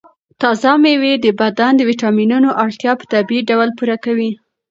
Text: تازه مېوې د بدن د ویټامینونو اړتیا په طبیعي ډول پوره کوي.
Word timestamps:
تازه 0.41 0.71
مېوې 0.83 1.13
د 1.25 1.27
بدن 1.39 1.71
د 1.77 1.81
ویټامینونو 1.89 2.49
اړتیا 2.63 2.91
په 2.97 3.05
طبیعي 3.13 3.41
ډول 3.49 3.69
پوره 3.77 3.97
کوي. 4.05 4.31